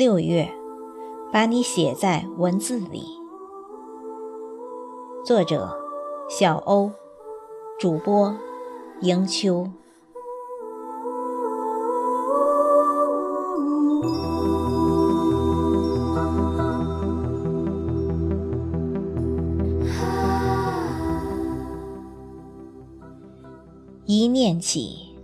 [0.00, 0.50] 六月，
[1.30, 3.02] 把你写在文字里。
[5.22, 5.76] 作者：
[6.26, 6.90] 小欧，
[7.78, 8.34] 主播：
[9.02, 9.68] 迎秋。
[24.06, 25.14] 一念起，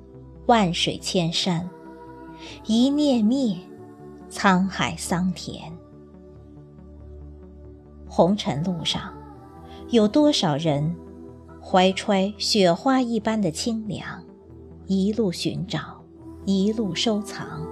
[0.44, 1.62] 万水千山；
[2.66, 3.56] 一念灭。
[4.36, 5.72] 沧海桑田，
[8.06, 9.10] 红尘路上，
[9.88, 10.94] 有多少人
[11.58, 14.22] 怀揣雪花一般的清凉，
[14.84, 15.80] 一路寻找，
[16.44, 17.66] 一路收藏。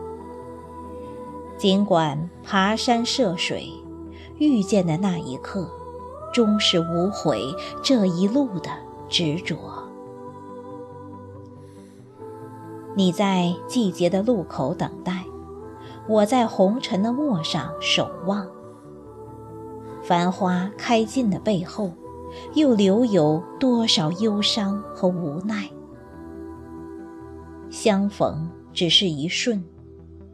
[1.59, 3.69] 尽管爬山涉水，
[4.39, 5.69] 遇见的那一刻，
[6.33, 8.71] 终是无悔这一路的
[9.11, 9.59] 执着。
[12.97, 15.27] 你在季节的路口等待。
[16.07, 18.47] 我在红尘的陌上守望，
[20.03, 21.93] 繁花开尽的背后，
[22.55, 25.71] 又留有多少忧伤和无奈？
[27.71, 29.65] 相逢只是一瞬，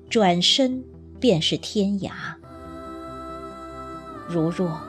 [0.09, 0.85] 转身
[1.21, 2.11] 便是天涯。
[4.29, 4.81] 如若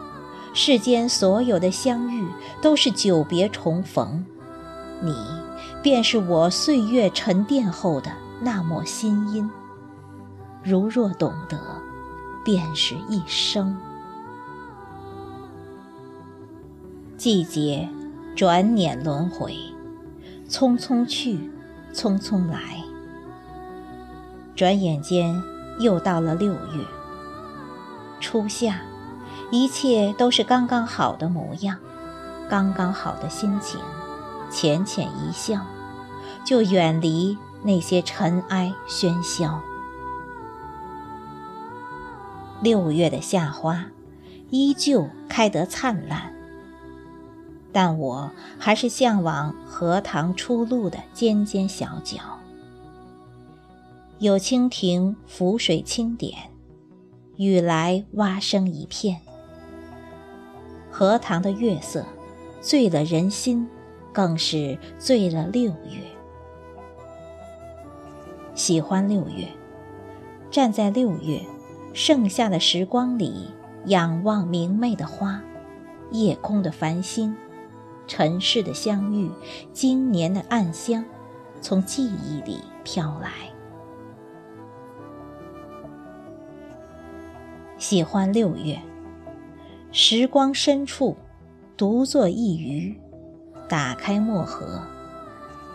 [0.53, 2.27] 世间所有的相遇
[2.61, 4.25] 都是久别重逢，
[4.99, 5.15] 你
[5.83, 9.49] 便是我岁月沉淀后的那抹新音。
[10.63, 11.59] 如若懂得，
[12.43, 13.75] 便是一生。
[17.17, 17.89] 季节
[18.35, 19.55] 转眼轮回，
[20.47, 21.51] 匆匆去，
[21.93, 22.83] 匆匆来。
[24.55, 25.41] 转眼间
[25.79, 26.85] 又到了六月，
[28.19, 28.81] 初夏，
[29.51, 31.77] 一切都是刚刚好的模样，
[32.47, 33.79] 刚刚好的心情，
[34.51, 35.59] 浅浅一笑，
[36.43, 39.59] 就远离那些尘埃喧嚣。
[42.61, 43.87] 六月的夏花，
[44.51, 46.31] 依旧开得灿烂。
[47.73, 48.29] 但我
[48.59, 52.19] 还是向往荷塘初露的尖尖小角，
[54.19, 56.37] 有蜻蜓浮水轻点，
[57.37, 59.19] 雨来蛙声一片。
[60.91, 62.05] 荷塘的月色，
[62.59, 63.67] 醉了人心，
[64.11, 66.01] 更是醉了六月。
[68.53, 69.47] 喜欢六月，
[70.51, 71.41] 站在六月。
[71.93, 73.49] 盛夏的时光里，
[73.85, 75.41] 仰望明媚的花，
[76.11, 77.35] 夜空的繁星，
[78.07, 79.29] 尘世的相遇，
[79.73, 81.03] 今年的暗香，
[81.59, 83.29] 从记忆里飘来。
[87.77, 88.79] 喜欢六月，
[89.91, 91.17] 时光深处，
[91.75, 92.97] 独坐一隅，
[93.67, 94.81] 打开墨盒，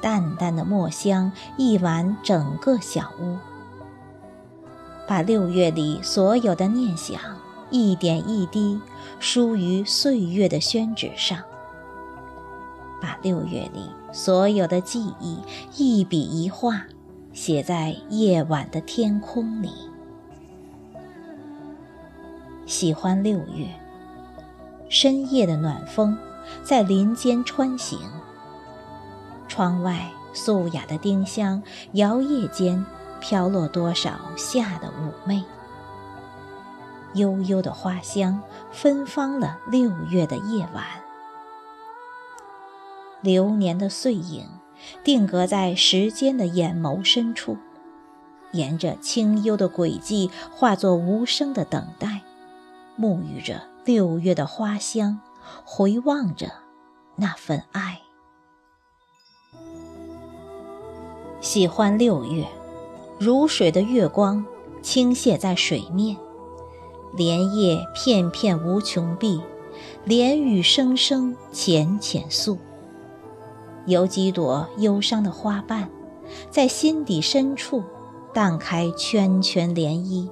[0.00, 3.36] 淡淡的墨香溢满整个小屋。
[5.06, 7.20] 把六月里所有的念想，
[7.70, 8.80] 一点一滴
[9.20, 11.38] 输于岁月的宣纸上；
[13.00, 15.38] 把六月里所有的记忆，
[15.76, 16.86] 一笔一画
[17.32, 19.70] 写在夜晚的天空里。
[22.66, 23.68] 喜欢六月，
[24.88, 26.18] 深夜的暖风
[26.64, 27.96] 在林间穿行，
[29.46, 31.62] 窗外素雅的丁香
[31.92, 32.84] 摇曳间。
[33.28, 35.42] 飘落多少夏的妩媚，
[37.14, 40.84] 悠悠的花香芬芳了六月的夜晚。
[43.22, 44.46] 流年的碎影，
[45.02, 47.56] 定格在时间的眼眸深处，
[48.52, 52.22] 沿着清幽的轨迹，化作无声的等待，
[52.96, 55.20] 沐浴着六月的花香，
[55.64, 56.52] 回望着
[57.16, 58.02] 那份爱。
[61.40, 62.46] 喜欢六月。
[63.18, 64.44] 如水的月光
[64.82, 66.16] 倾泻在水面，
[67.14, 69.40] 莲叶片片无穷碧，
[70.04, 72.58] 莲语声声浅浅诉。
[73.86, 75.88] 有几朵忧伤的花瓣，
[76.50, 77.82] 在心底深处
[78.34, 80.28] 荡开圈圈涟漪，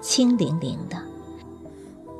[0.00, 0.96] 清灵灵的，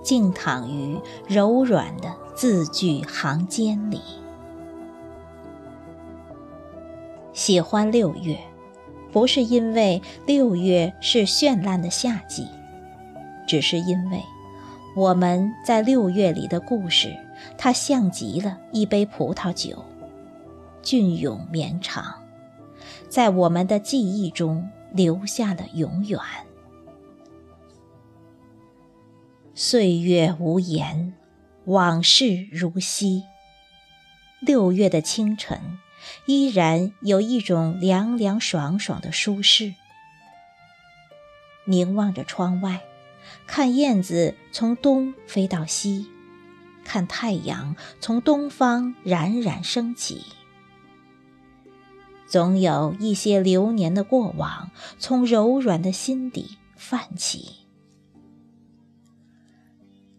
[0.03, 0.99] 静躺于
[1.29, 4.01] 柔软的字句行间里。
[7.33, 8.37] 喜欢六月。
[9.15, 12.49] 不是因为六月是绚烂的夏季，
[13.47, 14.21] 只是因为
[14.97, 17.17] 我们在六月里的故事，
[17.57, 19.85] 它像极了一杯葡萄酒，
[20.83, 22.25] 隽永绵长，
[23.09, 26.19] 在我们的记忆中留下了永远。
[29.55, 31.15] 岁月无言，
[31.67, 33.23] 往事如昔。
[34.41, 35.61] 六月的清晨。
[36.27, 39.75] 依然有一种凉凉爽爽的舒适。
[41.67, 42.83] 凝望着窗外，
[43.47, 46.07] 看燕子从东飞到西，
[46.85, 50.23] 看太阳从东方冉冉升起。
[52.27, 57.51] 总有一些流年的过往，从柔软的心底泛起。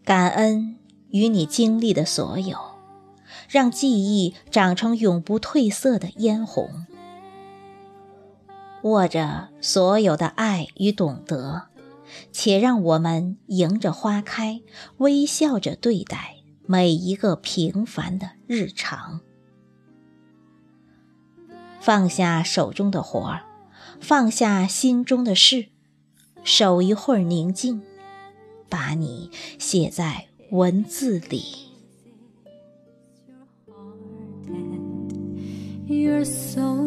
[0.02, 0.78] 感恩
[1.10, 2.56] 与你经历的所有，
[3.48, 6.86] 让记忆长成永不褪色的嫣红。
[8.82, 11.68] 握着所有的爱与懂得，
[12.30, 14.60] 且让我们迎着花开，
[14.98, 19.20] 微笑着对待每一个平凡的日常。
[21.80, 23.44] 放下手中的活儿，
[24.00, 25.66] 放下心中的事，
[26.44, 27.82] 守一会儿宁静，
[28.68, 31.65] 把你写在文字里。
[35.88, 36.82] your soul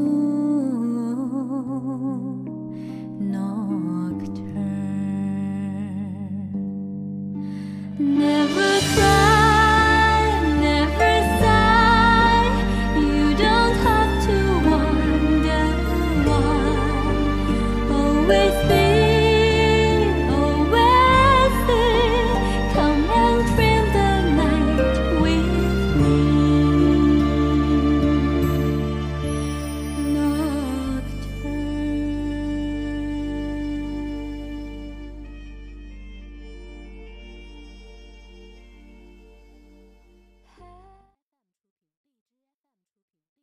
[3.19, 3.90] nocturne.